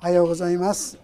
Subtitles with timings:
[0.00, 0.96] おはようございます、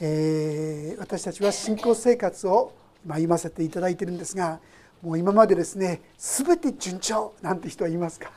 [0.00, 2.72] えー、私たちは信仰生活を
[3.06, 4.58] 歩ませていただいてるんですが
[5.02, 8.32] もう今までですね全て順調なんて人は言いますか？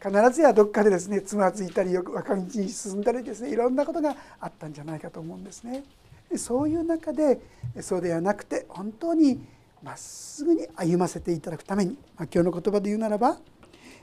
[0.00, 5.82] 必ずやどっかでですねつまずいたりよく若道に進んだりですねいろんなことがあったんじゃないかと思うんですね。
[6.36, 7.40] そういう中で
[7.80, 9.44] そうではなくて本当に
[9.82, 13.36] まっすぐに歩ませていただくために、まあ、今日の言葉で言うならば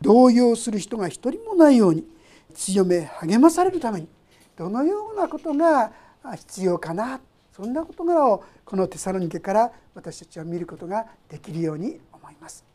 [0.01, 2.05] 動揺する人が一人もないように
[2.53, 4.07] 強め励まされるために
[4.55, 5.91] どのようなことが
[6.35, 7.19] 必要かな
[7.55, 12.65] そんな事柄をこのテサロニケから私たちは見ることができるように思います。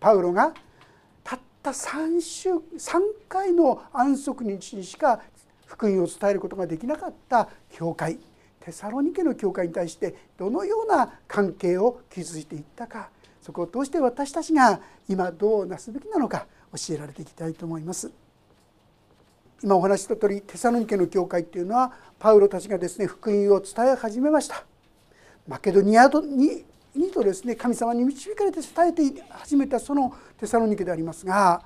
[0.00, 0.52] パウロが
[1.22, 5.20] たった3週3回の安息日にしか
[5.66, 8.18] 福音を伝えることができなかった教会
[8.58, 18.10] テサロニケの教会に対してどのような関係を築いていったかそこを通して私たちが今どうなすべきなのか教えられていきたいと思います。
[19.62, 24.64] 今お話した通りテサロニケの教会っていうのはパウロたちがですね福音を伝え始めました。
[25.46, 26.10] マケドニア
[26.94, 31.62] にとですね神様に導かれて伝えて始めたそのテサロニケでありますが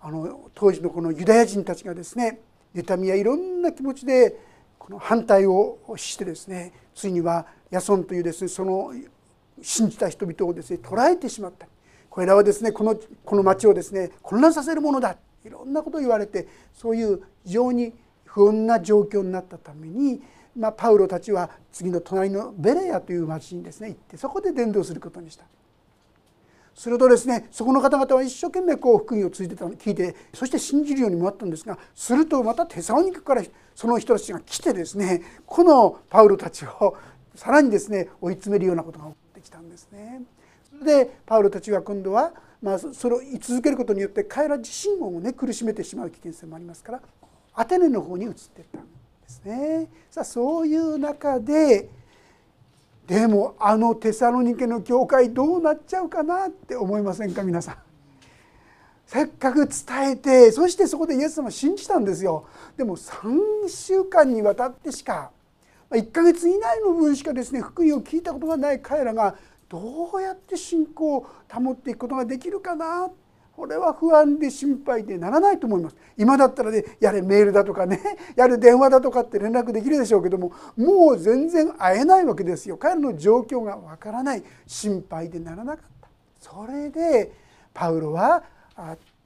[0.00, 2.40] あの当時のこのユダヤ人たちがですね
[2.74, 4.36] 妬みやいろんな気持ちで
[4.78, 8.92] この反対をしてですねついにはヤソンというですねその
[9.62, 11.68] 信じた人々をですね捕らえてしまった。
[12.10, 15.16] これらはですねこのこの町をですね混乱させるものだ。
[15.46, 17.92] いろんなことを言われてそういう非常に
[18.24, 20.20] 不穏な状況になったために、
[20.56, 25.44] まあ、パウロたちは次の隣のベレアという町にですね行ってそこで伝道することにした。
[26.74, 33.42] するとですねそこの方々は一生懸命こう福音をついてたの聞いてそして信じるようにもなったんですがするとまたテサオニクから
[33.74, 36.96] その人たちが来てですねこのパウロたちを
[37.34, 40.20] さらにですね追い詰めるようなことが起こってきたんですね。
[40.78, 47.00] それでパウロたちは今度はまあ、それを居続けることによって彼ら自身をね苦しめてしまう危険性もありますから
[47.54, 48.88] アテネの方に移っていったんで
[49.28, 49.88] すね。
[50.10, 51.88] さあそういう中で
[53.06, 57.76] でもあのテサロニケの教会どうなっちゃうかなって思いませんか皆さん。
[59.06, 62.46] せっかく伝えてそしてそこでイエス様を信じたんですよ。
[62.76, 65.30] でも3週間にわたってしか
[65.90, 69.36] 1ヶ月以内の分しかですね福音を聞いたことがない彼らが
[69.68, 73.10] どうやって信仰を保っていくことができるかな？
[73.56, 75.96] これは不安で心配でならないと思います。
[76.18, 78.00] 今だったらねやれメールだとかね
[78.36, 82.76] やれ電話だとかって連絡できるでしょうけどももう全然会えないわけですよ。
[82.76, 84.42] 彼の状況がわからない。
[84.66, 86.08] 心配でならなかった。
[86.38, 87.32] それで
[87.72, 88.44] パウロは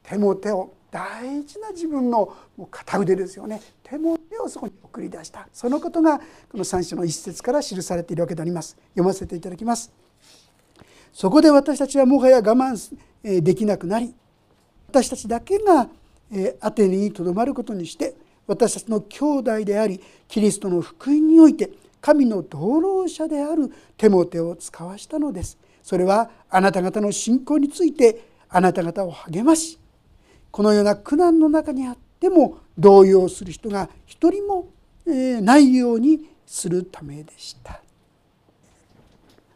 [0.05, 2.33] 手も手を大事な自分の
[2.71, 3.61] 片腕ですよね。
[3.83, 5.49] 手も手をそこに送り出した。
[5.53, 6.25] そのことがこ
[6.57, 8.77] の3章の一節から記されているわけであります。
[8.91, 9.93] 読ませていただきます。
[11.13, 14.15] そこで私たちはもはや我慢できなくなり
[14.89, 15.89] 私たちだけが
[16.61, 18.15] アテネにとどまることにして
[18.47, 25.59] 私たちの兄弟でありキリストの福音において神の同労者であるテモテを使わしたのです。
[25.83, 29.79] それはあなた方の信仰についてあなた方を励まし
[30.51, 34.69] このような苦難の中にあっても動揺する人が一人も
[35.07, 37.81] ないようにするためでした。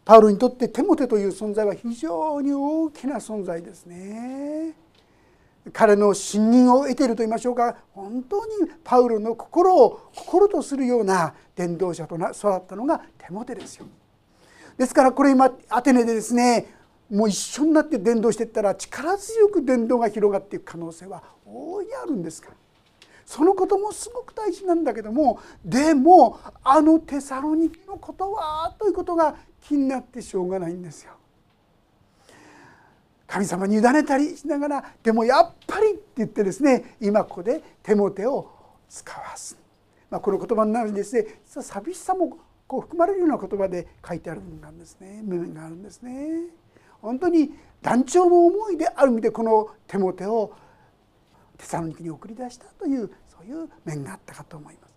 [0.04, 4.74] パウロにとってテモテという存在は非常に大きな存在ですね。
[5.72, 13.86] 彼の信任を得ていると言いましょうか本当にパウロの心を心とするような伝道者とな育ったのがテモテですよ。
[14.76, 16.66] ですからこれ今アテネでですね
[17.10, 22.54] もう一緒になって伝道していったら力強く伝道が広がっていく可能性は大いにあるんですから
[23.24, 29.36] そのこともすごく大事なんだけどもでもあのテサロニケのことはということが
[29.66, 31.12] 気になってしょうがないんですよ。
[33.26, 38.48] 神様に委ねたりしながらでもやっぱりって言ってですね今ここで手も手を
[38.88, 39.58] 使わす、
[40.10, 42.38] まあ、この言葉の中にですね実は寂しさも
[42.68, 46.42] こう含まれるような言葉で書いてある部分なんですね部分があるんですね。
[47.00, 47.50] 本当に
[47.82, 50.52] 団長の思いである意味でこの手も手を
[51.58, 54.94] テサロニケに送り出したというそういう面があったかと思います。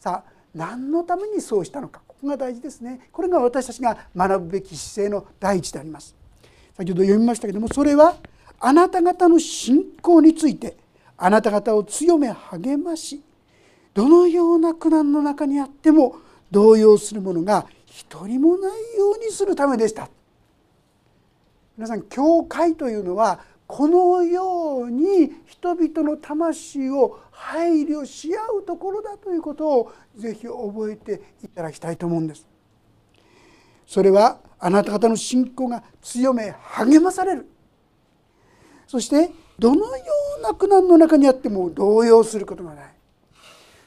[0.00, 3.08] さあ何のためにそうしたのかが大事ですね。
[3.12, 6.14] これが私たちが学ぶべき姿勢の第一であります。
[6.76, 8.16] 先ほど読みましたけどもそれは
[8.60, 10.76] あなた方の信仰について
[11.16, 13.22] あなた方を強め励まし
[13.94, 16.16] どのような苦難の中にあっても
[16.50, 20.10] 動揺する者が一人もないようにするためでした。
[21.78, 32.46] 皆さん教会というのはこのように人々の魂を配慮し合うところだということをぜひ覚えていただきたいと思うんです。
[33.86, 37.46] それはあなた方の信仰が強め励まされる
[38.86, 40.04] そしてどのよ
[40.38, 42.94] うな苦難の中にあっても動揺することがない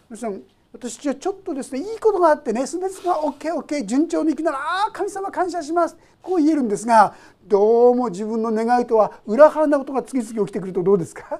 [0.09, 5.97] 皆さん私はちょっとですねいいことがあってね全てが OKOK 順調にいくならああ神様感謝します。
[6.21, 7.15] こう言えるんですが
[7.47, 11.39] どうも自分の願いとは裏腹なことが次々起きてくるとどうですか？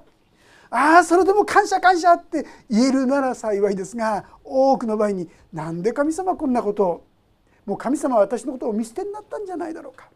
[0.72, 7.06] ああそれでも感謝感謝って言えるなら幸いですが多くの場合になんで神様こんなことを？
[7.66, 10.10] もう神様は私のことを見捨てになったんじゃないだろうか。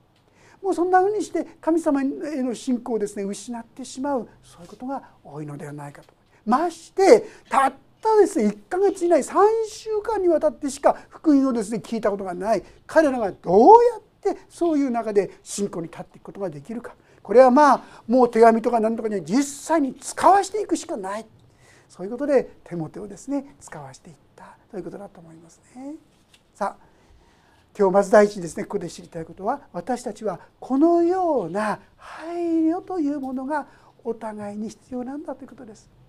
[0.62, 2.06] もうそんなふうにして神様へ
[2.42, 4.28] の信仰をですね失ってしまう。
[4.44, 6.08] そういうことが多いのではないかと。
[6.46, 7.74] ましてたっ
[8.04, 9.34] たですね1ヶ月以内3
[9.70, 21.26] 週間にわたってしか福音をですね聞いたことがない彼らがどうやってそういう中で信仰に立っていくことができるかこれはまあもう手紙とか何とかに実際に使わしていくしかない
[21.88, 25.96] そういうことで手元をですね使わしていったということだと思いますね。
[26.54, 26.94] さあ
[27.78, 32.36] 今日まず第一にですねここで知りたいことは私たちはこのような配
[32.66, 33.66] 慮というものが
[34.04, 36.03] お互いに必要なんだということです。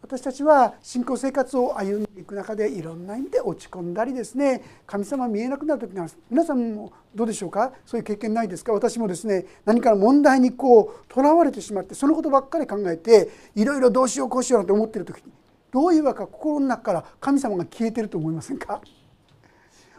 [0.00, 7.72] 私たちは信仰生活を歩んでいく中でいろんな意味で落ち込んだりですね神様見えなくなる時が皆さんもどうでしょうか？
[7.84, 8.72] そういう経験ないですか？
[8.72, 15.32] 私もですね何か問題にこうとらわれてしまってそのことばっかり考えていろいろどうしようこうしようなんて思ってる時に
[15.72, 18.80] どういうわけか心の中から神様が消えてると思いませんか？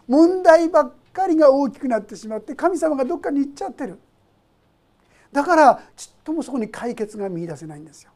[0.08, 4.00] 問題ばっかりが大きくなってしまって神様がどっかに行っちゃってる。
[5.32, 8.12] だからちっともそこに解決が見いだせないんですよ。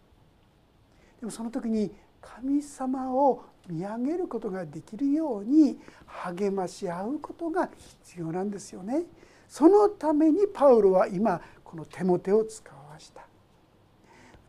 [1.24, 1.90] でもその時に
[2.20, 7.70] 神様を見上げることができるように励まし合うことが
[8.04, 9.04] 必要なんですよね。
[9.48, 13.25] そのためにパウロは今この手モテを使わした。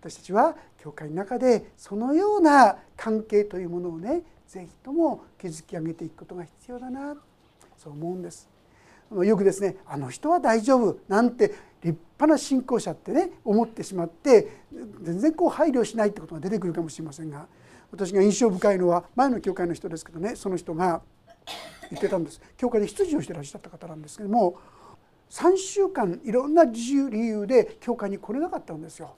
[0.01, 7.15] 私たちは教会の中でそのような関係というものをね是非とも築き上げていくことが必要だな
[7.79, 8.54] そう思うんです。
[9.11, 11.49] よくですねあの人は大丈夫なんて
[11.83, 14.63] 立派な信仰者ってね思ってしまって
[15.03, 17.47] 全然こう配慮しないってことが出てくるかもしれませんが
[17.93, 21.03] 私が印象深いのは前の教会の人ですけどねその人が
[21.91, 24.59] 言ってたんです教会で執事をしてらっしゃった方なんですけども
[25.31, 29.17] 3週間いろんな理由で教会に来れなかったんですよ。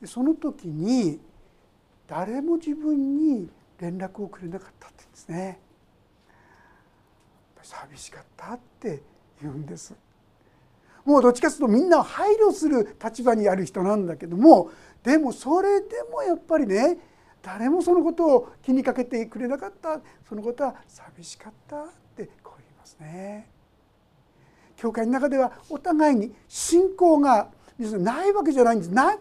[0.00, 1.20] でその時に
[2.06, 3.48] 誰も自分に
[3.78, 5.58] 連絡をくれなかったって言うんですね。
[7.64, 9.02] 寂しかったって
[9.42, 9.94] 言うんです。
[11.04, 14.70] もうどっちかというとみんなを配慮する立場にある人なんだけども
[15.02, 16.98] でもそれでもやっぱりね
[17.42, 23.50] 誰もそのことを気にかけてくれなかったそのことは寂しかったってこう言いますね。
[24.76, 29.14] 教会の中ではお互いに信仰がないわけじゃないんですな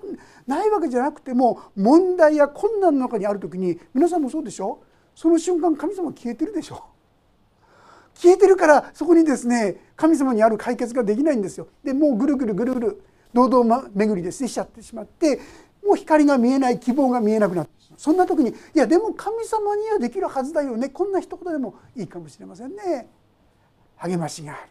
[0.47, 4.81] ないわけじゃなくても問題や困難の中にある時に皆さんもそうでしょ？
[5.15, 6.81] その瞬間神様消えてるでしょ？
[8.15, 11.67] 消えてるからそこにですね神様にある解決ができないんですよ。
[11.83, 15.39] でもうぐるぐるぐるぐる堂々巡りでしちゃってしまって
[15.85, 20.89] もう光が見えない希望が見えなくなってそんな時にいやでも神様にはできるはずだよね。
[20.89, 23.07] こんな一言でもいいかもしれませんね。
[23.97, 24.61] 励ましがある。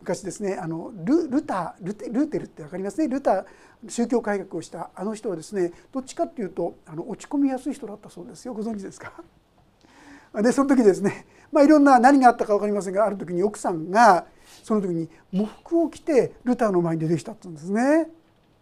[0.00, 3.08] 昔ですねあのルルタルテルーテルって分かりますね。
[3.08, 3.44] ルタ
[3.88, 8.54] 宗教改革をしたあの人はですねどっちかっていうとあの落ち込みやすい人だったそうですよ。
[8.54, 9.12] ご存知ですか？
[10.42, 14.26] でその時ですねまあ、いろんな何があったか分かりませんがある時に奥さんが
[14.62, 18.08] その時に喪服を着てルターの前に出てきたって言うんですね。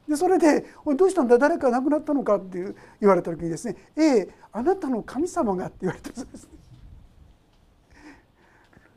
[0.08, 1.36] でそれで「おいどうしたんだ？
[1.36, 6.50] 誰か亡くなったのか?」って言われた時にですね「ええあなたの神様が」って言われたそうです、ね。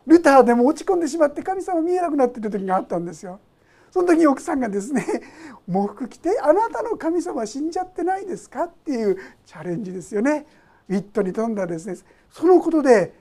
[0.08, 3.40] ルターでも落ち込んでしまって神様見えなくなってる時があったんですよ。
[3.92, 5.06] その時に奥さんがですね
[5.68, 10.46] 喪服着て「あなたの神様死んじゃってないですか?」っていうチャレンジですよね。
[10.88, 11.96] ウィットに富んだですね
[12.30, 13.20] そのことで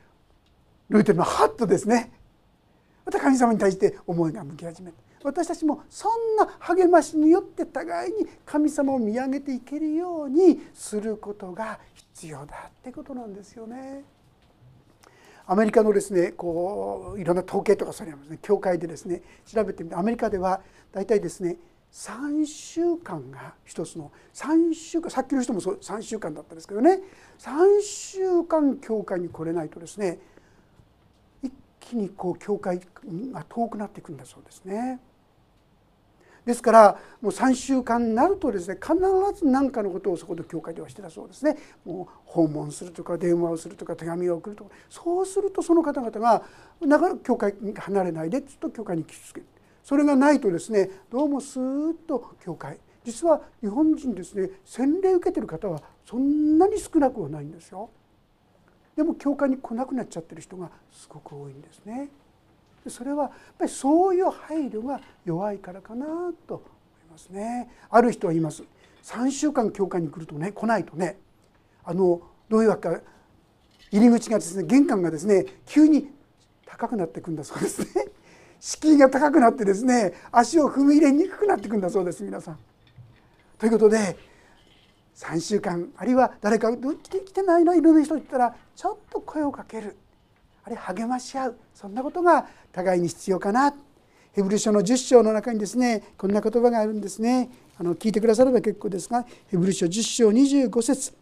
[0.90, 2.12] ルーテルのハッとですね
[3.06, 14.04] また神様に対して思いが向き始めた私たちもそんな励ましによって互いに神様を見上げていけるようにすることが必要だってことなんですよね。
[15.46, 20.60] アメリカのですねこういろんな統計とかそれますね教会でですね調べてみてアメリカでは
[20.92, 21.56] 大体ですね
[21.92, 27.00] 3週間が一つの3週間さっきの人もそう3週間だったんですけどね
[27.40, 30.20] 3週間教会に来れないとですね
[31.90, 32.80] 気にこう教会
[33.32, 35.00] が遠くなっていくんだそうですね。
[36.46, 38.96] ですからもう3週間になるとですね必
[39.38, 41.54] ず何かのことをそこで教会ではしてたそうですね
[41.84, 46.42] もう訪問するとか電話をするとか手紙を送るとかそうするとその方々が
[46.80, 49.46] なかなか教会に離れないでずっと教会に来続ける
[49.84, 57.90] それがないとですねどうもスーッと教会実は日本人ですね洗礼受けてる方はそんなに少なくはないんですよ。
[58.96, 62.08] でも教会に来なくなっちゃってる人がすごく多いんですね。
[62.88, 66.06] それはやっぱりそういう配慮が弱いからかな
[66.46, 67.70] と思いますね。
[67.90, 68.64] ある人は言います。
[69.02, 71.18] 3週間教会に来るとね来ないとね
[71.84, 73.00] あのどういうわけか
[73.90, 76.08] 入り口がですね玄関がですね急に
[76.66, 78.06] 高くなっていくんだそうですね
[78.60, 82.58] 敷居が高くなってですね足を踏み入れにくくなっていくんだそうです皆さん。
[83.58, 84.16] ということで
[85.16, 89.96] 3週間あるいは誰か来て来てないのいろんな人言ったらちょっと声をかける。
[90.64, 91.56] あれ励まし合う。
[91.74, 93.74] そんなことが互いに必要かな。
[94.32, 97.50] ヘブル書の10章の中にですねこんな言葉があるんですね。
[97.78, 101.12] あの聞いてくだされば結構ですがヘブル書10章25節。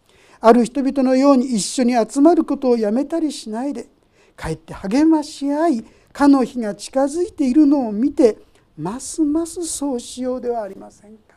[0.41, 3.87] ある人々のように一緒に集まることをやめたりしないで
[4.35, 8.37] かえって励まし合いかの日が近づいているのを見て
[8.77, 11.28] ますますそうしようではありませんか。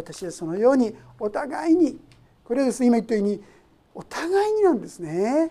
[0.00, 1.98] 私はそのようにお互いに
[2.44, 3.40] これはですね今言ったように
[3.94, 5.50] お互いになんですね。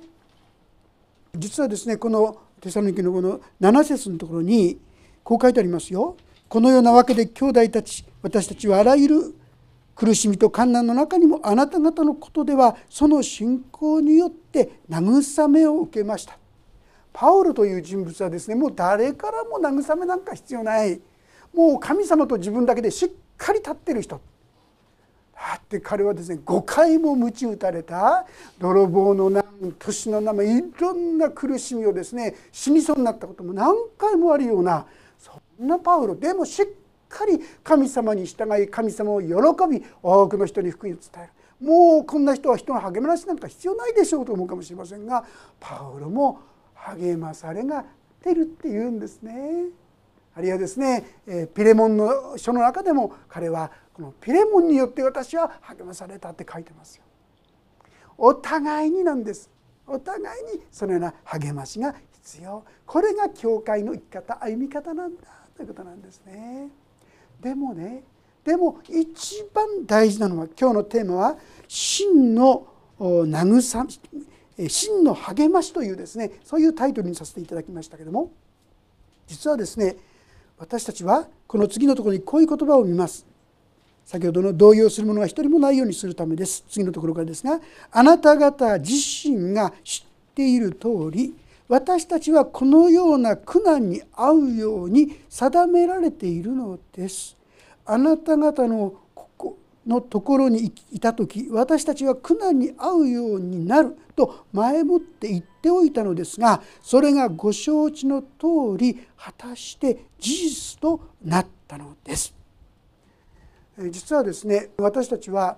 [1.36, 4.80] 実はですねこのテサロニケのこの7節のところに
[5.24, 6.18] こう書いてありますよ。
[6.48, 9.36] このようなわけで兄弟たち私たちはあらゆる
[9.96, 16.38] 苦しみと困難の中にもあなた方のことではその信仰によって慰めを受けました。
[17.14, 21.00] パウロという人物はですねもう誰からも慰めなんか必要ない。
[21.54, 24.20] もう神様と自分だけでしっかり立ってる人。
[25.40, 28.26] だって彼はですね5回も鞭打たれた
[28.60, 29.46] 泥棒の難
[29.80, 34.86] 年の名前いろんな苦しみをですね死にそうになったことも何回もあるような
[35.18, 35.32] そ
[35.64, 36.66] んなパウロでもしっ
[37.08, 39.28] かり神様に従い神様を喜
[39.70, 41.34] び多くの人に福音を伝える
[41.66, 45.24] もうこんな人は人の励ましなんか必要ないでしょうと思うかもしれませんが
[45.60, 46.42] パウロも
[46.74, 47.86] 励まされが
[48.24, 49.68] 出るって言うんですね。
[50.36, 51.04] あるいはですね
[51.54, 57.04] ピレモンの書の中でも彼はこのピレモンによって私は励まされたって書いてますよ。
[58.18, 59.50] お互いになんです
[59.86, 65.22] お互いにそのような励ましが必要これが教会の生き方歩み方なんだ
[65.56, 66.70] ということなんですね。
[67.42, 68.04] でもね
[68.46, 71.38] でも一番大事なのは今日のテーマは
[71.68, 72.68] 真の
[73.00, 74.00] 慰
[74.58, 78.32] め真の励ましというですねそういうタイトルにさせていただきましたけども
[79.28, 79.98] 実はですね
[80.58, 83.29] 私たちはこの次のところにこういう言葉を見ます
[84.10, 87.60] 先ほどの動揺するものが一人もないようにするためです次のところからですが
[87.92, 91.36] あなた方自身が知っている通り
[91.68, 97.38] 私たちはこのような苦難に遭うように定められているのです。
[97.86, 112.39] あなた方のここのところにいた時私たちは苦難に遭うようになると前もって言っておいたのですがそれがご承知の通り果たして事実となったのです。
[113.90, 115.58] 実はですね私たちは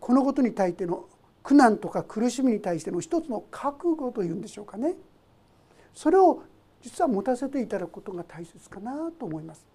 [0.00, 1.06] このことに対しての
[1.42, 4.94] 苦難とか苦しみに対しての一つの覚悟というんでしょうかね
[5.94, 6.42] それを
[6.82, 9.66] 実は持たせていただくことが大切かなと思います。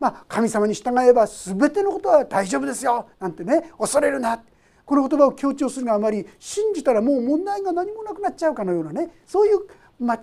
[0.00, 4.40] まあ、神様に従えば全てのことは大丈夫ですよなんてね恐れるな
[4.84, 9.58] この言葉を強調するがあまり信じたらもう問題が何もなくなっちゃうかのようなねそういう
[9.98, 10.20] 間違い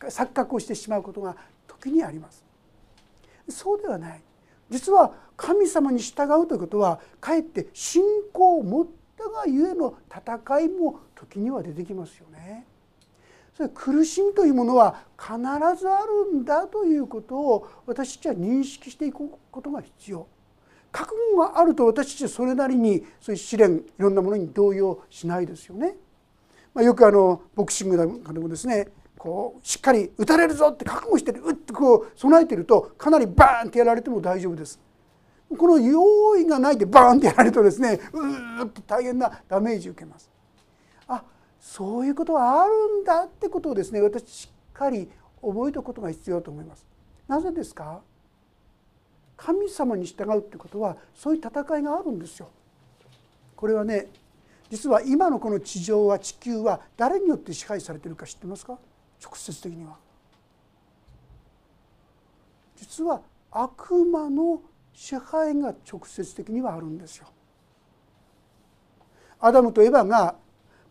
[0.00, 1.36] 錯覚をしてしまうことが
[1.66, 2.44] 時にあります。
[3.48, 4.22] そうではない
[4.70, 12.66] 実は神様に従うということはかえって信仰を持ったがゆえの戦いも時には出てきますよね。
[13.56, 15.38] それ苦しみというものは必
[15.80, 20.26] ずあるんだということを私たちは認識していくことが必要。
[20.92, 25.96] 覚悟があると私たちはそれなりにそういう試練いろんなものに動揺しないですよね。
[26.74, 34.78] まあ、よくあのボクシングなんかでもですねこうしっかり打たれるぞって覚悟してるうってこう備えてるとかなりバーンってやられても大丈夫です。
[35.58, 40.30] この用意がないでバーンってやられるとですねうーっと大変なダメージ受けます。
[41.08, 41.24] あ
[41.60, 45.10] そういうことはあるんだってことをですね私しっかり
[45.42, 46.86] 覚えておくことが必要だと思います。
[47.26, 48.00] なぜですか？
[49.36, 52.48] 神様に従うってことはそういう戦いがあるんですよ。
[53.56, 54.06] これはね
[54.70, 58.78] 実は今のこの地上は地球は誰によって支配されてるか知ってますか？
[59.20, 59.96] 直接的には。
[62.76, 67.26] 実は悪魔の支配が直接的にはあるんですよ。
[69.40, 70.34] アダムとエバが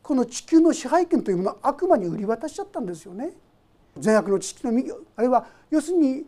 [0.02, 3.32] この地球の支配権というものを悪魔に売り渡しちゃったんですよね。
[3.98, 4.72] 善悪の知識の
[5.16, 6.26] あれは要するに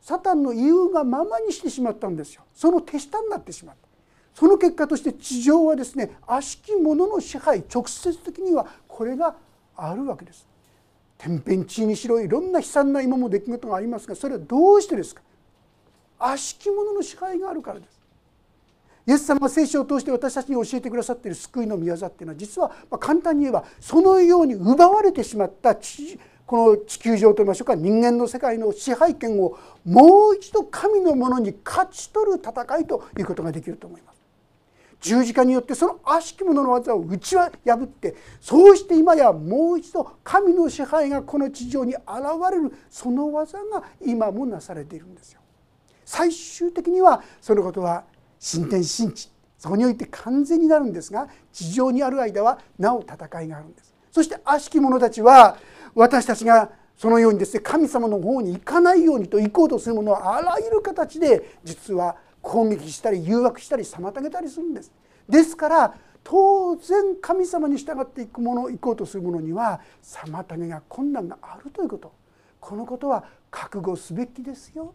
[0.00, 2.42] サタンの言うがままにしてしまったんですよ。
[2.54, 3.88] その手下になってしまった。
[4.34, 9.34] その結果として地上はですね悪しき者の支配直接的にはこれが
[9.76, 10.46] あるわけです。
[11.16, 15.22] 天変地異にしろいろんな悲惨な今も出来事がありますがそれはどうしてですか？
[16.26, 17.94] 悪しき者の支配があるからです。
[19.06, 25.74] イエス様が聖書を通して私たちに教えてくださっている救いの御業っていうのは実は簡単に言えばそのように奪われてしまった
[26.46, 34.14] この地球上といいましょうか人間の世界の支配権をもう一度神のものに勝ち取る戦いということができると思います。
[35.02, 42.00] 十字架によってその悪しき者の技を打ちは破ってそうして今やもう一度神の支配がこの地上に現
[42.50, 45.43] れるその技が今もなされているんですよ。
[46.04, 48.04] 最終的にはそのことは
[48.38, 53.94] 新天新地そこにおいて完全になるんですが地上にある間はなお戦いがあるんです。
[54.12, 55.56] そして悪しき者たちは
[55.94, 64.92] 私たちがそのようにですね神様の方に行かないようにと行こうとするものはあらゆる形で実は攻撃したり誘惑したり妨げたりするんです。
[65.28, 72.12] ですから当然神様に従っていくもの行こうとするものには妨げが困難があるということ。
[72.60, 74.94] このことは覚悟すべきですよ。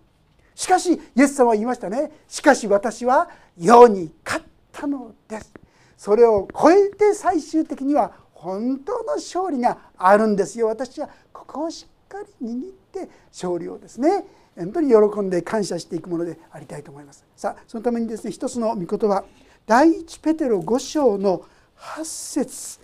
[0.60, 2.12] しかしイエス様は言いましたね。
[2.28, 5.54] しかし私は世に勝ったのです。
[5.96, 10.68] それを超えて最終的には本当の勝利があるんですよ。
[10.68, 14.26] 私はここをしっかり握って勝利をですね
[14.58, 17.24] 本当に喜んで感謝していくものでありたいと思います。
[17.38, 19.24] さあそのためにですね一つの御言葉
[19.66, 21.46] 第一ペテロ5章の
[21.78, 22.80] 8節。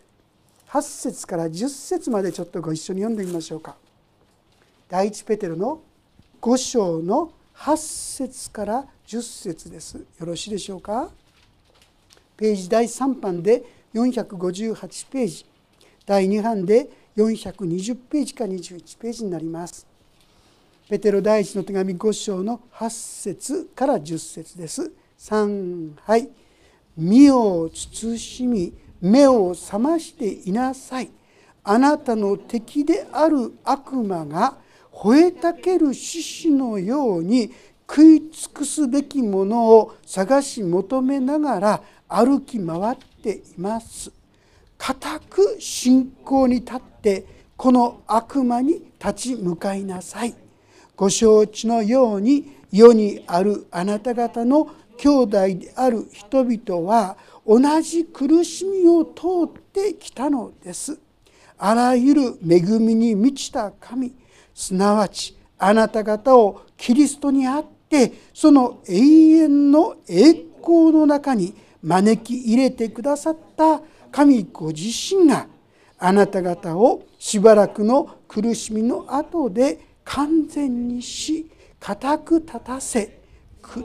[0.69, 3.75] 8節から10節までちょっとご一緒に読んでみましょうか。
[4.87, 5.81] 第一ペテロの
[6.41, 9.97] 5章の8 8節から10節です。
[9.97, 11.09] よろしいでしょうか？
[12.37, 15.45] ページ第3版で458ページ。
[16.05, 19.87] 第2版で420ページか21ページになります。
[20.89, 24.91] ペテロ第一の手紙5章の8節から10節です。
[25.17, 26.29] 3はい。
[26.97, 31.09] 身を慎み目を覚ましていなさい。
[31.63, 34.57] あなたの敵である悪魔が
[34.95, 37.51] 吠えたける獅子のように
[37.87, 44.11] 食い尽くすべきものを探し求めながら歩き回っています。
[44.77, 47.25] 固く信仰に立って
[47.57, 50.33] この悪魔に立ち向かいなさい。
[50.95, 60.97] ご承知のように世にあるあなた方の兄弟である人々は同じ苦しみを通ってきたのです。
[61.57, 64.13] あらゆる恵みに満ちた神。
[64.55, 75.47] すなわちあなた方をキリストにあってその永遠の栄光の中に招き入れてくださった神ご自身が
[75.99, 83.19] あなた方をしばらくの苦しみの後で完全にし固く立たせ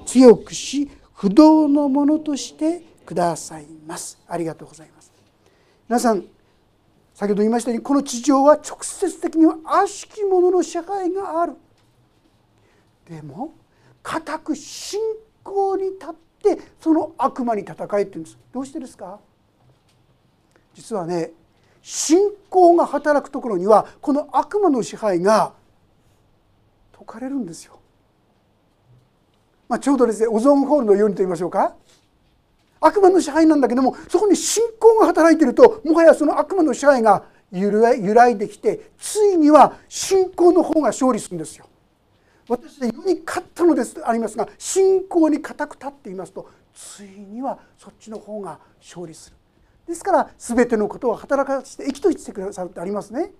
[0.07, 4.19] 強くし不動のものとしてくださいます。
[4.27, 5.13] ありがとうございます。
[5.89, 6.25] 皆さん
[7.21, 11.53] 先ほど言いましたようにこの地上は直接的には悪しき者の社会がある。
[13.07, 13.53] でも
[14.03, 14.99] 固く信
[15.43, 18.39] 仰に立ってその悪魔に戦えって言うんです。
[18.55, 19.21] どうしてですか？
[20.73, 21.33] 実はね
[21.83, 25.53] 信仰が働くところにはこの悪魔の支配が
[26.97, 27.81] 解かれるんですよ。
[29.69, 31.77] まあ、ちょうどですねオゾンホールのようにと言いましょうか。
[32.81, 37.71] 悪魔の支配なんだけどもそこに信仰が働いているともはやその悪魔の支配が揺
[38.15, 41.67] らいできてついには信仰の方が勝利するんですよ。
[42.49, 49.37] 私は世に勝ったのですありますが信仰に固く立っていますとついにはそっちの方が勝利する
[49.87, 53.31] ですから全てのことを働かせて生きとしてくださるってありますね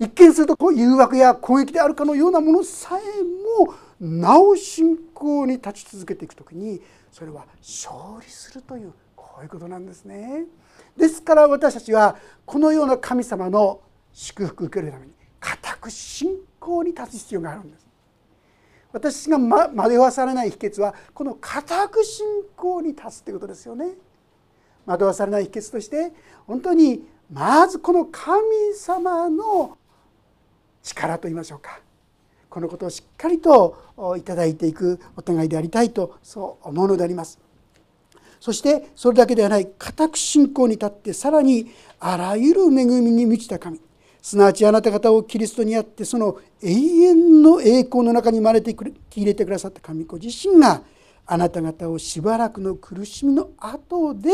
[0.00, 3.22] 一見するとこう誘惑や攻撃であるかのようなものさえ
[3.66, 6.80] もなお信仰に立ち続けていく時に
[7.18, 10.44] それは勝利するというこういうことなんですね。
[10.96, 12.14] ですから私たちは
[12.46, 13.80] このような神様の
[14.12, 17.88] 祝福を受けるために固く信仰に立つ必要があるんです。
[18.92, 22.24] 私が惑わされない秘訣はこの固く信
[22.56, 23.96] 仰に立つということですよね。
[24.86, 26.12] 惑わされない秘訣として
[26.46, 28.38] 本当にまずこの神
[28.76, 29.76] 様の
[30.84, 31.80] 力といいましょうか
[32.48, 37.38] このことをしっかりといただいていくお互いでありたいとそう思うのであります。
[38.40, 43.80] そしてそれだけではない固く信仰に立ってさらにあらゆる恵みに満ちた神。
[44.20, 50.82] すなわちあなた方をキリストにあってその永遠の栄光の中に生まれて入れてくださった神子自身が
[51.24, 54.30] あなた方をしばらくの苦しみの後で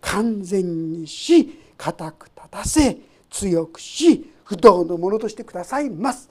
[0.00, 2.98] 完全にし固く立たせ
[3.30, 6.30] 強くし不動のものとしてくださいます。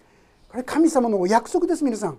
[0.52, 2.18] これ神様のお約束です皆さん。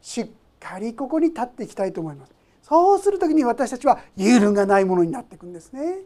[0.00, 2.32] しっかりここに立っていきたいと思います。
[2.60, 5.98] そうする時に私たちは揺るがないものになっていくんですね。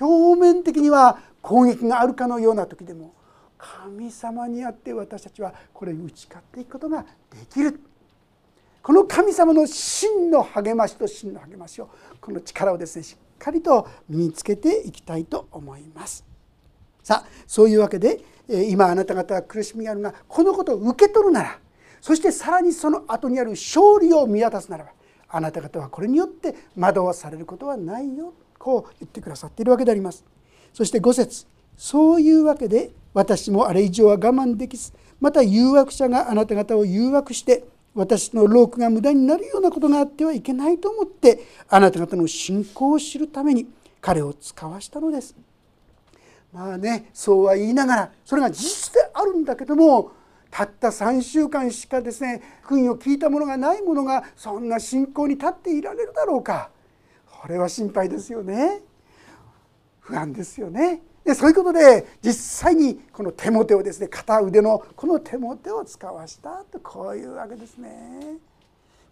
[0.00, 3.12] 表面的には攻撃があるかのような時でも
[3.58, 7.06] 神様にあって私たちはこれに打ち勝っていくことがで
[7.50, 7.78] きる。
[8.82, 11.90] この神様の真の励ましと真の励ましを
[12.22, 16.24] この力をですねしっかりと身につけていきたいと思います。
[17.02, 21.58] さあそういうわけで今あなた方は苦しみがあるがこのことを受け取るなら
[22.00, 24.90] そしてさらにその後にある勝利を見渡すならば
[25.28, 30.24] あなた方はこれによって惑わされることはないよこう言ってくださっているわけであります。
[30.72, 43.66] そして5節そういうわけで私もあれ以上は我慢できずまた誘惑者があなた方を誘惑して私の労苦が無駄になるようなことがあってはいけないと思ってあなた方の信仰を知るために
[44.00, 45.34] 彼を使わしたのです。
[46.52, 50.12] まあねそうは言いながらそれが事実であるんだけども
[50.50, 56.70] たった3週間しかですね福音を聞いたものがないものがそんな信仰に立っていられるだろうか
[57.26, 58.80] これは心配ですよね
[60.00, 62.34] 不安ですよねでそういうことで実
[62.66, 68.36] 際にこの手もてをですね片腕のこの手もてを使わしたとこういうわけですね。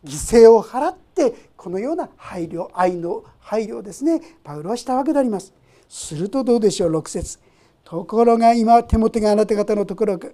[0.05, 5.53] 犠牲を払ってこのような配慮愛の配慮をですねパウロはしたわけであります。
[5.90, 7.38] するとどうでしょう？6節
[7.85, 10.29] ところが今手もてがあなた方のところか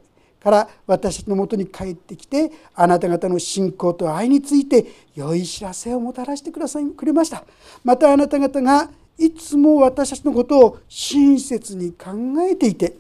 [0.44, 7.42] ら私たちのもとに帰ってきてあなた方の信仰と愛について良い知らせをもたらしてくださいくれました。
[7.82, 12.10] またあなた方がいつも私たちのことを親切に考
[12.48, 12.98] えていて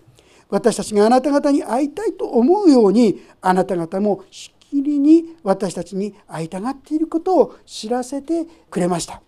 [0.48, 9.20] 私たちがあなた方に会いたいと思うようにあなた方もしきりに私たちに会いたがっていることを知らせてくれました。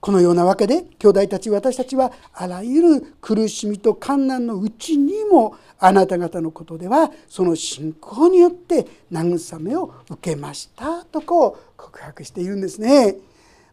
[0.00, 13.16] このようなわけで兄弟たち私たちはあらゆる苦しみと困難のうちにもあなた方のことではその信仰によって慰めを受けましたとこう告白しているんですね。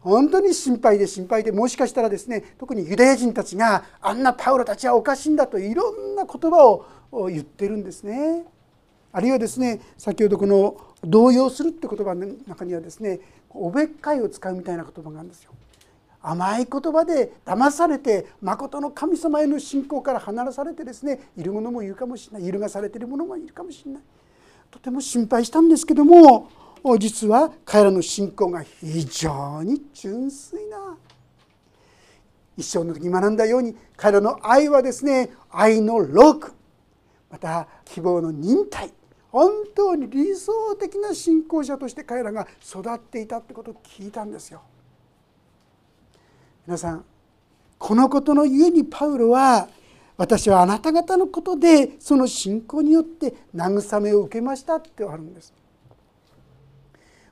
[0.00, 6.66] 本当に心配で心配でもしかしたらですね特にユダヤ人たちがあんなパウロたちはおかしいんだといろんな言葉
[7.10, 8.44] を言ってるんですね。
[9.12, 13.18] あるいはですね先ほどこの動揺するって言葉の中にはですね
[13.50, 15.52] おべっかいを使うみたいな言葉があるんですよ。
[16.20, 24.02] 甘い言葉で騙されて誠の神様への信仰から離らされてですねいるものもいるかもしれない揺るがされているものもいるかもしれない。
[24.70, 26.50] とても心配したんですけども
[26.98, 30.96] 実は彼らの信仰が非常に純粋な。
[32.56, 36.52] 一生の時に学んだように彼らの愛はですね愛のローク。
[37.30, 38.92] また希望の忍耐。
[39.30, 44.62] 本当に理想的な信仰者として彼らが育っていたってことを聞いたんですよ。
[46.68, 47.04] 皆さん
[47.78, 49.68] このことのゆえにパウロは
[50.18, 55.54] 私はあなた方のことでその信仰によって慰めを受けましたってあるんです。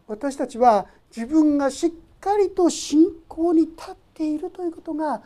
[0.09, 5.20] 私たちは自分がしっかりと信仰に立っているということが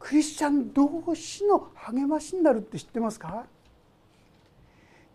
[0.00, 3.44] クリスチャン同士の励ましになるって知ってますか？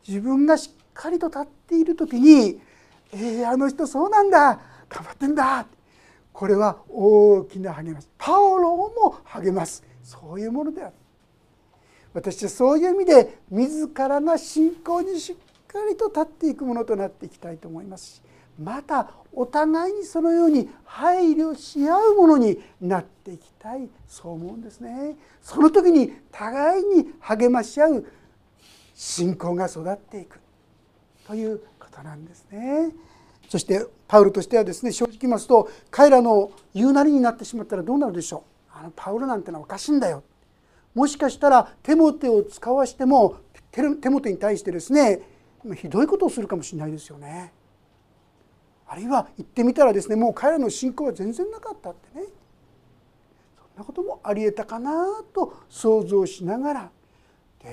[0.07, 2.62] 自分がしっかりと立っている時に
[3.12, 5.67] 「えー、あの人そうなんだ頑張ってんだ」
[6.38, 10.93] これは大きな励ましパオロも励ますそういうものである
[12.13, 18.21] 私はそういう意味で自らが信仰にしっかりと立っていくものとなっていきたいと思いますし
[18.60, 25.15] またお互いにそのように配慮し合うものになっていきたいそう思うんですね。
[25.41, 28.06] その時に互いに励まし合う
[28.93, 30.39] 信仰が育っていく
[31.26, 32.91] ということなんですね。
[33.47, 38.41] そしてパウルとしてはですね正直言いますと彼らの言うなりになってしまったらどうなるでしょう。
[38.79, 40.23] あのパウルなんてのはおかしいんだよ。
[40.93, 43.38] もしかしたらテモテを使わしても
[43.71, 45.21] テモテに対してですね
[45.75, 47.53] ひどいことをするかもしれないですよね。
[48.88, 52.25] あるいは言ってみたらですねもう彼らの信仰は全然なかったってね。
[53.57, 56.91] そんなこともありえたかなと想像しながら。
[57.63, 57.69] で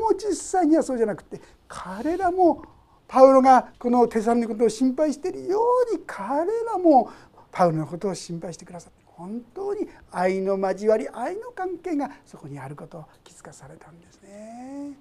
[0.00, 2.62] も実際にはそうじゃなくて彼らも
[3.08, 5.60] パウロがこのテサロのことを心配しているよ
[5.92, 7.10] うに彼らも
[7.52, 14.92] パウロのことを心配してくださって本当に愛の交わり愛の関係がそこにあることを気づかされたんですね。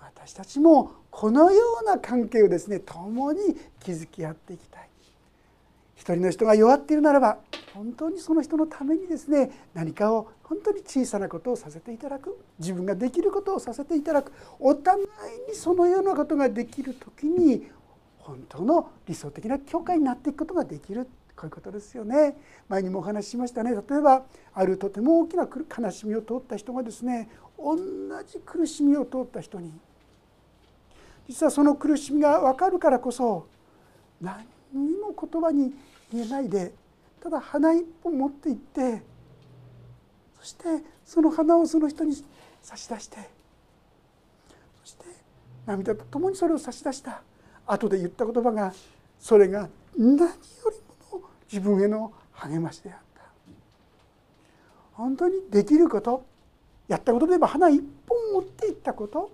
[0.00, 4.88] 私たちもこのような関係をですね共に築き合っていきたい
[5.96, 7.38] 一人の人が弱っているならば
[7.74, 15.06] 本当にその人のためにですね何かを本当に小さなことをさせていただく自分ができることをさせていただくお互い
[15.50, 17.66] にそのようなことができる時に
[18.18, 21.06] 本当の理想的な教会になっていくことができる。
[21.36, 22.36] こういうことですよね。
[22.68, 23.72] 前にもお話ししましたね。
[23.72, 27.76] 例えばあるとても大きな悲しみを通った人がですね同
[28.24, 29.72] じ苦しみを通った人に
[31.28, 33.48] 実はその苦しみが分かるからこそ
[34.20, 35.74] 何にも言葉に
[36.12, 36.72] 言えないで
[37.24, 39.02] ただ花一本持って行って
[40.38, 40.64] そして
[41.06, 42.14] その花をその人に
[42.60, 43.16] 差し出して
[44.82, 45.06] そして
[45.64, 47.22] 涙とともにそれを差し出した。
[47.66, 48.74] 後で言った言葉が
[49.18, 53.22] それが何よりもの自分への励ましであった。
[54.92, 56.26] 本当にできること
[56.88, 59.32] やったことで言えば花一本持っていったこと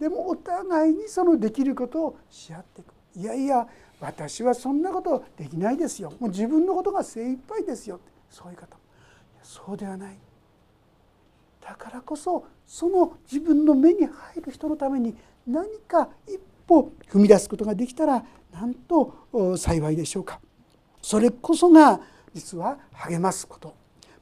[0.00, 2.94] でもお互いにそのできることをし合っていく。
[3.20, 3.68] いやいや
[4.02, 6.12] 私はそんなことできないですよ。
[6.18, 8.00] もう自分のことが精一杯ですよ。
[8.28, 8.76] そういう方。
[9.44, 10.18] そうではない。
[11.60, 15.14] だからこそその自分の目に入る人のために
[15.46, 20.40] 何か一歩踏み出すことができたらなんと幸いでしょうか。
[21.00, 22.00] それこそが
[22.34, 23.72] 実は励ますこと。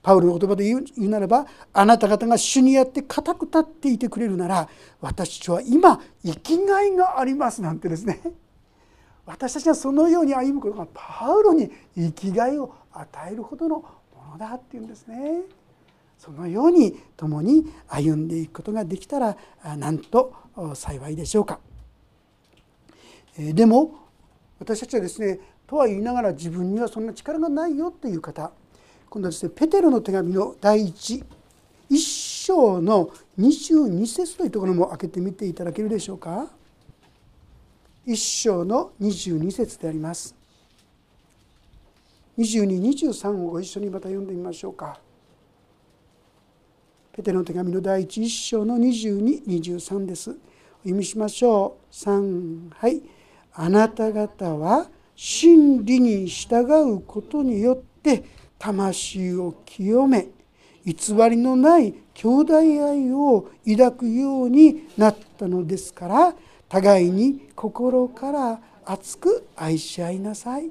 [0.03, 4.69] パウロの言葉で言うならばあなた方が主にあって固く立っていてくれるなら
[5.01, 8.21] 私は今生きがいがありますなんてですね。
[9.31, 13.85] 私たちはそのように歩むことがパウロに生きがいを与えるほどのも
[14.33, 15.43] のだっていうんですね。
[16.19, 19.37] そのように共に歩んでいくことができたら
[19.77, 20.35] なんと
[20.75, 21.61] 幸いでしょうか。
[23.39, 23.95] でも
[24.59, 28.51] 私たちはですねとは言いながら自分にはそんな力がないよという方
[29.09, 31.25] 今度はですねペテロの手紙の第一
[31.89, 36.51] 一章の22節というところも開けてみていただけるでしょうか
[38.13, 40.35] 一章の22節であります。
[42.39, 44.99] 2223をご一緒にまた読んでみましょうか。
[47.13, 50.31] ペテの手紙の第一一章の2223です。
[50.31, 50.35] お
[50.83, 51.95] 読みしましょう。
[51.95, 53.01] 3はい。
[53.53, 58.25] あなた方は真理に従うことによって
[58.59, 60.27] 魂を清め
[60.85, 66.35] 偽りのない兄弟愛を抱くようになったのですから
[66.71, 70.71] 互いに心から熱く愛し合いなさい。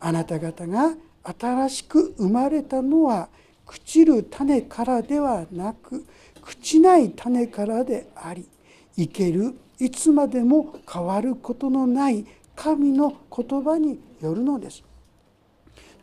[0.00, 3.28] あなた方が新しく生まれたのは
[3.66, 6.06] 朽ちる種からではなく
[6.42, 8.48] 朽ちない種からであり
[8.96, 12.24] 生けるいつまでも変わることのない
[12.56, 14.82] 神の言葉によるのです。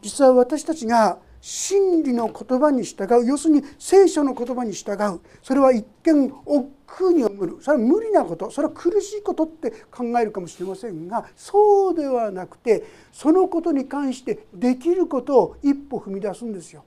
[0.02, 3.24] 実は私たちが真理の言葉に従う。
[3.24, 5.22] 要するに聖書の言葉に従う。
[5.44, 7.58] それは一見億劫に思る。
[7.62, 8.50] それは無理なこと。
[8.50, 16.84] それは苦しいことって考えるかもしれませんがそうではなくてそのことに関してできることを一歩踏み出すんですよ。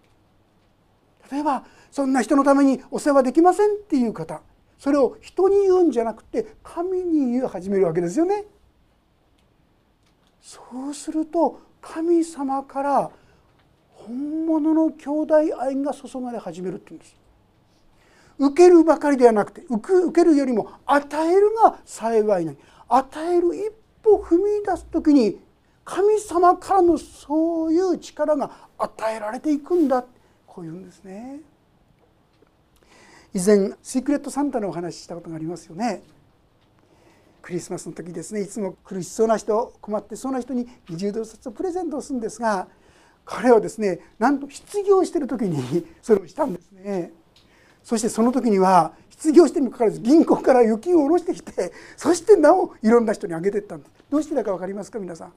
[1.31, 4.43] 例えばそんな人のためにお世話できませんっていう方。
[4.77, 8.45] それを人に言うんじゃなくて神に言い始めるわけですよね。
[10.41, 13.11] そうすると神様から
[14.09, 17.15] 本物の兄弟愛が注がれ始めるっていうんです。
[18.39, 22.57] 受けるばかりではなくて受けるよりも与えるが幸いない。
[22.89, 25.39] 与える一歩踏み出す時に
[25.85, 30.05] 神様からのそういう力が与えられていくんだ。
[30.47, 31.41] こういうんですね。
[33.35, 36.03] 以前シークレットサンタのお話ししたことがありますよね。
[37.43, 38.43] クリスマスの時ですね。
[38.43, 42.69] いつも苦しそうな人困ってそうな人に20ドル札をプレゼントをするんですが
[43.29, 47.13] 彼はですねなんと失業してる時に それをしたんですね。
[47.85, 53.93] そしてその時には失業してにもかかわらず銀行から預金を下ろしてきて そしてなおいろんな人にあげてったんです。
[54.11, 55.33] どうしてだか分かりますか皆さん。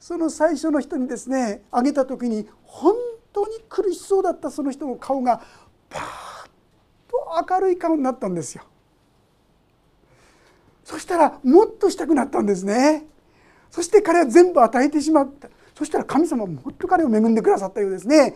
[0.00, 2.94] その最初の人にですねあげた時に本
[3.32, 5.42] 当に苦しそうだったその人の顔が
[5.88, 6.02] パー
[6.46, 6.50] ッ
[7.46, 8.64] と明るい顔になったんですよ。
[10.84, 13.06] そしたらもっとしたくなったんですね。
[13.70, 15.48] そして彼は全部与えてしまった。
[15.74, 18.34] そしたら神様ももっと彼を恵んでくださったようですね。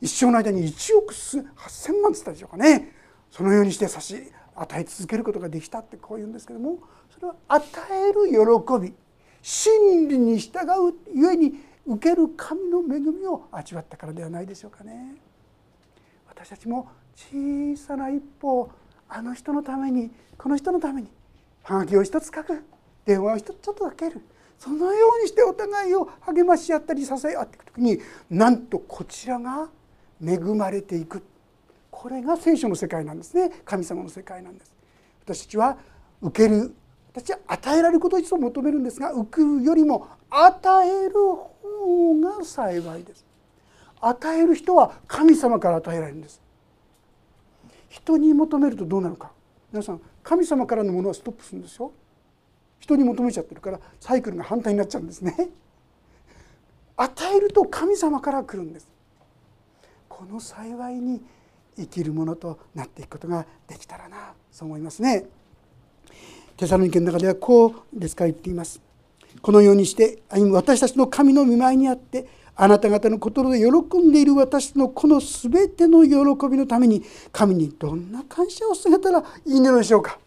[0.00, 2.92] 一生の間に1億8,000万つったでしょうかね。
[3.30, 6.78] そのようにして差し与え続けることができたってこう言うんですけども
[7.12, 8.94] それは与える喜び
[9.42, 11.54] 真理に従うゆえに
[11.86, 15.16] 受ける神の恵みを味わったからではないでしょうかね。
[16.28, 18.70] 私たちも小さな一歩
[19.08, 21.08] あの人のためにこの人のために
[21.62, 22.62] はがきを一つ書く。
[23.04, 24.20] 電話を一つちょっとかける。
[24.58, 27.98] そのようにしてお互いを励まし合ったり支え合っていく時に
[28.30, 29.68] なんとこちらが
[30.24, 31.22] 恵まれていく。
[31.90, 33.50] これが聖書の世界なんですね。
[33.64, 34.72] 神様の世界なんです。
[35.24, 35.76] 私たちは
[36.22, 36.74] 受ける
[37.14, 43.24] 私は与えられることを一度求めるんですが受けるよりも与える方が幸いです。
[44.00, 46.40] 与える人は神様から与えられるんです。
[47.88, 49.30] 人に求めるとどうなるか。
[49.72, 51.92] 皆さん神様からのものはストップするんですよ。
[52.84, 55.50] 人に求めちゃってるからサイクルが反対になっちゃうんですね。
[56.96, 58.86] 与えると神様から来るんです。
[60.08, 61.20] この幸いに
[61.76, 65.24] 生きるものとなっていくことができたらなそう思いますね。
[66.56, 68.80] テサロニケの中ではこうですか言っています。
[69.40, 80.18] このようにして私たちの神の見舞いにあってあなた方の心で喜んでいる私のこの全ての喜びのために神にどんな感謝をすれたらいいのでしょうか。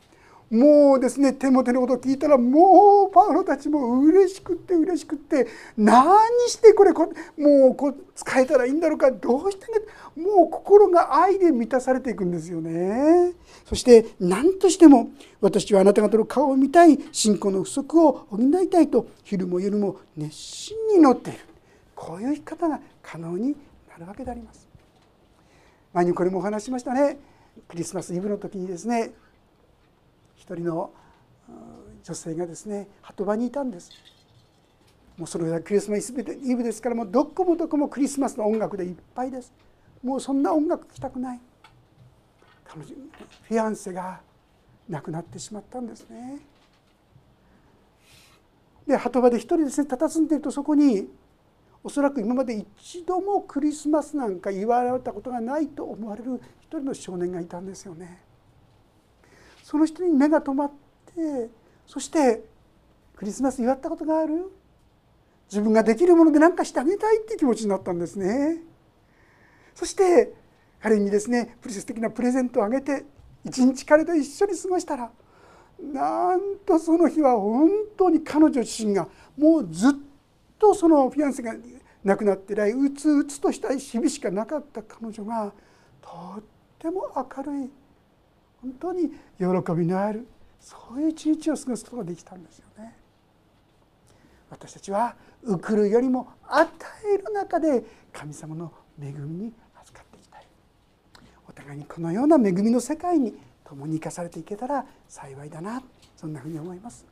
[0.50, 6.06] もうですね手も手のことを聞いたらもうパウロたちも嬉しくって嬉しくって何
[6.48, 9.80] してこれこもうこう使えたらいいんだろうかどうしてね
[10.16, 13.34] もう心が愛で満たされていくんですよね。
[13.66, 15.10] そして何としても
[15.42, 21.40] 私はあなた方の顔を見たい信仰の不足を補いたいと昼も夜も熱心に祈っている
[21.94, 23.56] こういう生き方が可能に
[23.90, 24.68] なるわけであります。
[25.94, 27.18] 前にこれもお話しましたね
[27.68, 29.12] クリスマスイブの時にですね
[30.48, 30.92] 一人の
[32.04, 33.92] 女性がですね鳩場にいたんです。
[35.18, 39.52] もうそれはクリスマスイブですからもうどこもどこもクリスマスの音楽でいっぱいです。
[40.02, 41.40] もうそんな音楽聴きたくない。
[42.64, 42.96] 彼女
[43.44, 44.22] フィアンセが
[44.88, 46.40] 亡くなってしまったんですね。
[48.86, 51.10] で鳩場で一人ですね佇んでいるとそこに
[51.84, 58.22] おそらく今まで一度もクリスマスなんか言われたことがないと思われる一人の少年がいたんですよね。
[59.68, 60.72] その人に目が留まっ
[61.14, 61.50] て
[61.86, 62.42] そして
[63.18, 64.50] クリスマス祝ったことがある
[65.52, 68.62] 自分ができるもので何かしてあげたいっていう気持ちになったんですね。
[69.76, 70.32] そして
[70.80, 73.04] 彼にですねプリセス的なプレゼントをあげて
[73.44, 75.12] 一日彼と一緒に過ごしたら
[75.84, 79.92] なんとその日は本当に彼女自身がもうずっ
[80.58, 81.54] とそのフィアンセが
[82.06, 85.52] 亡くなって以来うつうつとした日々しかなかった彼女が
[86.02, 86.44] とっ
[86.80, 87.70] ても明るい
[88.62, 90.28] 本当に喜びのある
[90.60, 92.96] そういう一日を過ごすことができたんですよね。
[94.50, 95.16] 私たちは
[95.46, 96.70] 送るよりも与
[97.14, 100.46] える中で神様の恵みに預かっていきたい
[101.48, 105.84] お互いにこのような恵みの世界に共に生かされていけたら幸いだな
[106.16, 107.06] そんなふうに思います。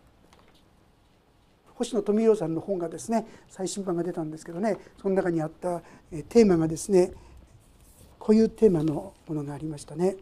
[1.76, 5.82] 星野富弘さんの本がですね最新版が出たんですけどねその中にあった
[6.30, 7.12] テーマがですね
[8.18, 10.16] こういうテーマのものがありましたね。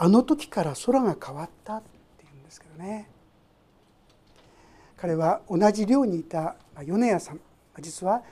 [0.00, 1.82] あの時から空が変わったっ
[2.18, 3.10] ていうんですけどね。
[4.96, 7.40] 彼は同じ寮にいた米谷さん。
[7.80, 8.22] 実は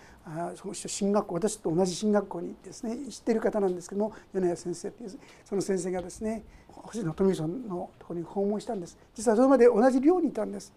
[0.55, 5.11] その人進学校私と同じ進学校にですね知っている方なんですけども米谷先生っていう
[5.45, 8.97] その先生がですね星野富さんのところに訪問したんです。
[9.15, 10.73] 実はそれまで同じ寮にいたんです。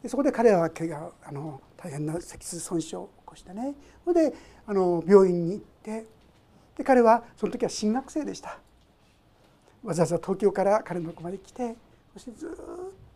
[0.00, 3.74] でそこで彼は怪我あの大変な脊椎損傷を起こしてね。
[4.04, 6.06] それであの病院に行って
[6.76, 8.60] で彼はその時は進学生でした。
[9.82, 11.76] わざわざ東京から彼のとこまで来て
[12.12, 12.50] そしてずっ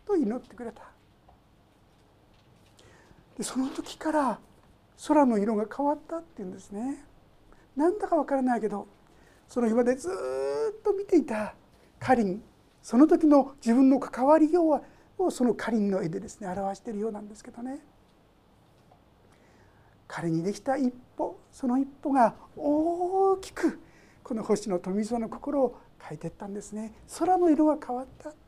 [0.06, 0.82] と祈ってくれた。
[3.36, 4.38] でその時から
[5.08, 7.04] 空の色が変わったっていうんですね。
[7.76, 8.86] なんだかわからないけど
[9.48, 11.54] その今でずっと見ていた
[11.98, 12.42] かりん
[12.82, 14.82] その時の自分の関わりようは
[15.18, 17.80] をそのかりんの絵でですね表しているようなんですけどね。
[20.08, 23.80] 彼にできた一歩その一歩が大きく
[24.22, 26.92] この星の富蔵の心を変えてったんですね。
[27.18, 28.38] 空の色が変わったって。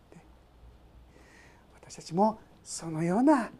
[1.74, 3.50] 私たちもそのような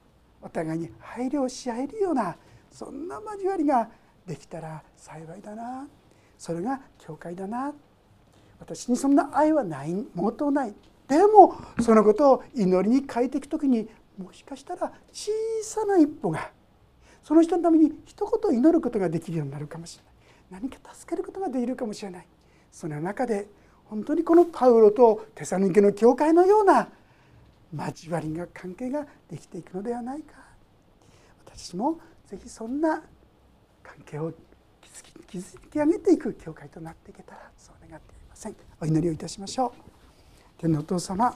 [0.42, 2.36] お互いに配慮し合えるような
[2.70, 3.88] そんな交わりが
[4.26, 5.86] できたら幸いだな。
[6.36, 7.72] それが教会だな。
[8.58, 10.74] 私にそんな愛はないもとない。
[11.06, 15.30] でもそのことを祈りに変えていく時にもしかしたら小
[15.62, 16.50] さな一歩が
[17.22, 20.62] その人のために一言祈ることができるようになるかもしれない。
[20.62, 22.26] 何か助けることができるかもしれない。
[22.70, 23.48] その中で
[23.86, 26.88] 本当にこのパウロとテサヌケの教会のような
[27.76, 30.34] 交わりが関係ができていくのではないか。
[31.46, 33.02] 私もぜひそんな
[33.82, 34.32] 関係を
[35.28, 38.56] 築き上げていく教会となっていけたらそう願っていません。
[38.80, 39.72] お祈りをいたしましょう。
[40.58, 41.34] 天のお父様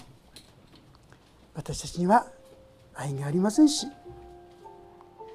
[1.54, 2.26] 私たちには
[2.94, 3.86] 愛がありませんし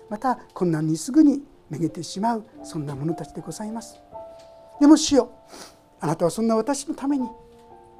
[0.09, 3.99] また困難にすぐにめげてしまうそんな者たちでございます。
[4.79, 5.29] でも主よ
[6.03, 7.29] あなたはそんな私のために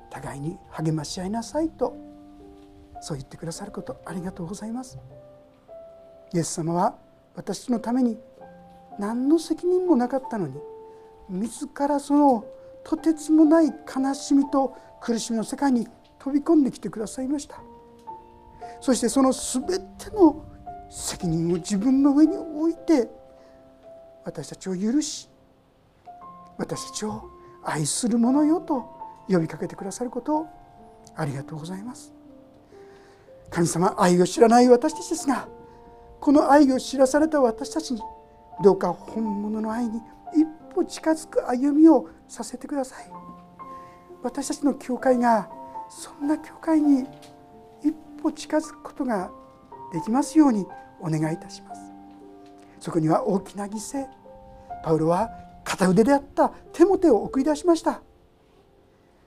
[0.09, 1.95] 互いに励まし合いなさいと
[2.99, 4.99] そう言ってくださることありがとうございます。
[6.33, 6.97] イエス様は
[7.33, 8.19] 私のために
[8.99, 10.59] 何の責任もなかったのに
[11.29, 12.45] 自らその
[12.83, 15.87] とてつもない悲しみと苦しみの世界に
[16.19, 17.61] 飛び込んできてくださいました。
[18.81, 19.63] そしてその全
[19.97, 20.43] ての
[20.89, 23.09] 責任を自分の上に置いて
[24.25, 25.29] 私たちを許し
[26.57, 27.32] 私たちを
[27.63, 28.89] 愛する者よと
[29.27, 30.47] 呼びかけてくださることを
[31.15, 32.13] ありがとうございます。
[33.49, 35.47] 神様愛を知らない私たちですが
[36.19, 38.01] この愛を知らされた私たちに
[38.63, 40.01] どうか本物の愛に
[40.33, 43.11] 一歩近づく歩みをさせてください。
[44.23, 45.49] 私たちの教会が
[45.89, 47.05] そんな教会に
[47.83, 49.29] 一歩近づくことが
[49.91, 50.65] できますように
[51.01, 51.81] お願いいたします。
[52.79, 54.07] そこには大きな犠牲
[54.83, 55.29] パウロは
[55.63, 58.01] 片腕であった手も手を送り出しました。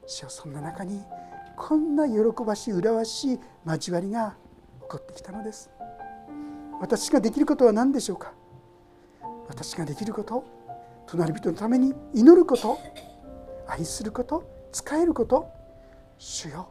[0.07, 1.03] しかそんな中に
[1.57, 4.37] こんな喜ばしい麗しい交わりが
[4.83, 5.71] 起こってきたのです。
[6.81, 8.33] 私ができることは何でしょうか？
[9.49, 10.45] 私ができること
[11.07, 12.79] 隣人のために祈ること
[13.67, 15.49] 愛すること仕えること
[16.19, 16.69] 主よ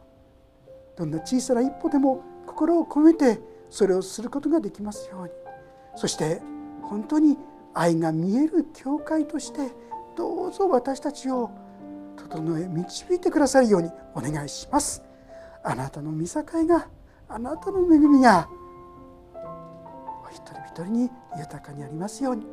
[0.96, 3.40] どんな小さな一歩でも心を込めて
[3.70, 5.30] それをすることができますように。
[5.96, 6.40] そして
[6.82, 7.36] 本当に
[7.76, 9.70] 愛が見える教会として
[10.16, 11.50] どうぞ私たちを
[12.16, 15.02] 整え導いてくださるようにお願いします。
[15.62, 16.88] あなたの見境が
[17.28, 18.48] あなたの恵みが
[19.34, 22.46] お一人一人に豊かにありますように。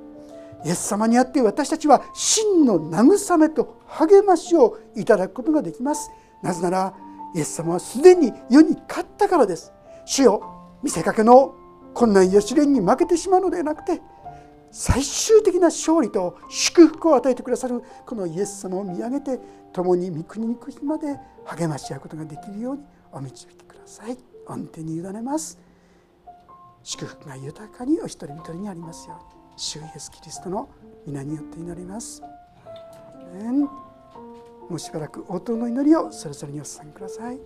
[0.66, 6.12] イエス様にあって私たちは真の慰めと励ましをいただくことができます。
[6.42, 6.94] なぜなら
[7.34, 9.72] イエス様はすでに世に勝ったからです。
[10.06, 10.44] 主よ
[10.84, 11.56] 見せかけの
[11.94, 14.02] 困難や試練に負けてしまうのではなくて
[14.76, 19.40] 最終的な勝利と祝福を与えてくださるこのイエス様を見上げて
[19.72, 21.16] 共に御国に行く日まで
[21.46, 24.18] 励まし合うことができるようにお導きください。
[24.48, 25.60] 御手に委ねます。
[26.82, 29.20] 祝福が豊かにお一人一人にありますよ。
[29.22, 30.68] うに主イエス・キリストの
[31.06, 32.24] 皆によって祈ります。
[34.70, 37.40] もうしばらく応答の祈りをそれぞれにお捧げください。